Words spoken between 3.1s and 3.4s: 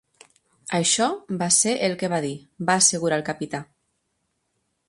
el